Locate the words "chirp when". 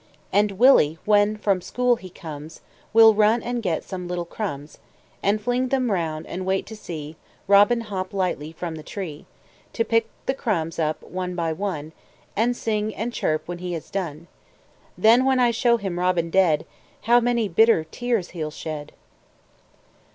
13.13-13.59